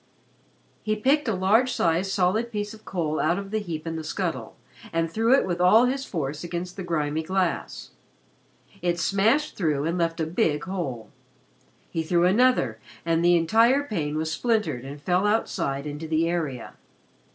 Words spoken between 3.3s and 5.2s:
of the heap in the scuttle, and